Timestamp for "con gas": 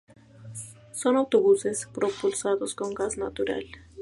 2.73-3.19